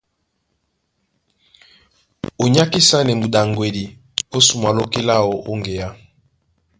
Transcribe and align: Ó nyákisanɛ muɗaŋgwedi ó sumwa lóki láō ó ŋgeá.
Ó 2.41 2.43
nyákisanɛ 2.53 3.13
muɗaŋgwedi 3.21 3.85
ó 4.35 4.37
sumwa 4.45 4.69
lóki 4.77 5.01
láō 5.09 5.29
ó 5.49 5.51
ŋgeá. 5.59 5.89